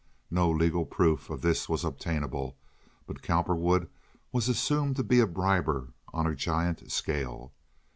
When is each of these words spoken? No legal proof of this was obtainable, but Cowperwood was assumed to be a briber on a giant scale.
No 0.31 0.49
legal 0.49 0.83
proof 0.83 1.29
of 1.29 1.43
this 1.43 1.69
was 1.69 1.83
obtainable, 1.85 2.57
but 3.05 3.21
Cowperwood 3.21 3.87
was 4.31 4.49
assumed 4.49 4.95
to 4.95 5.03
be 5.03 5.19
a 5.19 5.27
briber 5.27 5.89
on 6.11 6.25
a 6.25 6.33
giant 6.35 6.91
scale. 6.91 7.53